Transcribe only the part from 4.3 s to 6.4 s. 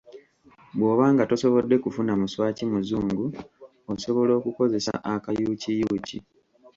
okukozesa akayukiyuuki.